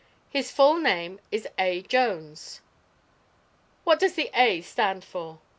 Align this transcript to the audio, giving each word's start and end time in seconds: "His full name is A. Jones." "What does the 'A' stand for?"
"His 0.31 0.51
full 0.51 0.79
name 0.79 1.19
is 1.29 1.47
A. 1.59 1.83
Jones." 1.83 2.61
"What 3.83 3.99
does 3.99 4.13
the 4.15 4.31
'A' 4.33 4.61
stand 4.61 5.03
for?" 5.05 5.37